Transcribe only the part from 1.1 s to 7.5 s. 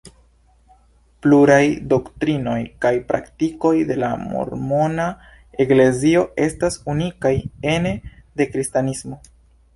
Pluraj doktrinoj kaj praktikoj de la mormona eklezio estas unikaj